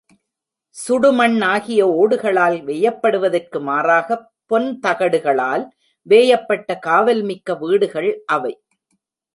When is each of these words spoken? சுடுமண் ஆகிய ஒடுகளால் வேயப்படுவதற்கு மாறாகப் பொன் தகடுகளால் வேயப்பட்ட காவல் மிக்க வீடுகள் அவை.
சுடுமண் 0.75 1.41
ஆகிய 1.49 1.81
ஒடுகளால் 1.97 2.57
வேயப்படுவதற்கு 2.63 3.59
மாறாகப் 3.61 4.25
பொன் 4.47 4.69
தகடுகளால் 4.81 5.65
வேயப்பட்ட 6.07 6.79
காவல் 6.79 7.23
மிக்க 7.23 7.55
வீடுகள் 7.55 8.11
அவை. 8.37 8.53